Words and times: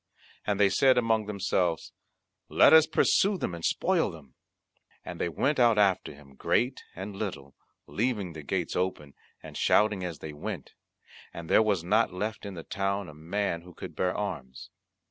And 0.47 0.59
they 0.59 0.69
said 0.71 0.97
among 0.97 1.27
themselves, 1.27 1.91
"Let 2.49 2.73
us 2.73 2.87
pursue 2.87 3.37
them 3.37 3.53
and 3.53 3.63
spoil 3.63 4.09
them." 4.09 4.33
And 5.05 5.21
they 5.21 5.29
went 5.29 5.59
out 5.59 5.77
after 5.77 6.11
him, 6.11 6.33
great 6.33 6.81
and 6.95 7.15
little, 7.15 7.53
leaving 7.85 8.33
the 8.33 8.41
gates 8.41 8.75
open 8.75 9.13
and 9.43 9.55
shouting 9.55 10.03
as 10.03 10.17
they 10.17 10.33
went; 10.33 10.71
and 11.35 11.51
there 11.51 11.61
was 11.61 11.83
not 11.83 12.11
left 12.11 12.47
in 12.47 12.55
the 12.55 12.63
town 12.63 13.09
a 13.09 13.13
man 13.13 13.61
who 13.61 13.75
could 13.75 13.95
bear 13.95 14.17
arms. 14.17 14.71